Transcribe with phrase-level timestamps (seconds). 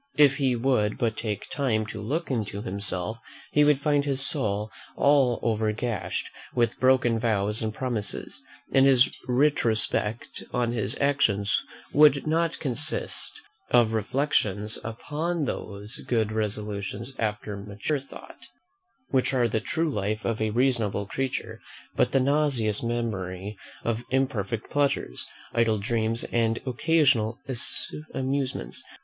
[0.17, 3.17] If he would but take time to look into himself,
[3.51, 9.15] he would find his soul all over gashed with broken vows and promises; and his
[9.27, 11.61] retrospect on his actions
[11.93, 18.47] would not consist of reflections upon those good resolutions after mature thought,
[19.09, 21.59] which are the true life of a reasonable creature,
[21.95, 27.37] but the nauseous memory of imperfect pleasures, idle dreams, and occasional
[28.15, 28.81] amusements.